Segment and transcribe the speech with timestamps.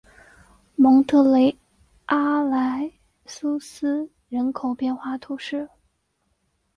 [0.75, 1.55] 蒙特雷
[2.07, 2.91] 阿莱
[3.27, 5.69] 苏斯人口变化图示